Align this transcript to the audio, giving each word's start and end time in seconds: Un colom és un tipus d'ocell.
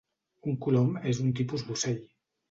Un 0.51 0.55
colom 0.65 0.95
és 1.11 1.19
un 1.25 1.29
tipus 1.39 1.65
d'ocell. 1.67 2.01